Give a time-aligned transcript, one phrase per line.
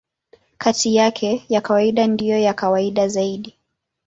[0.57, 3.55] Kati yake, ya kwanza ndiyo ya kawaida zaidi.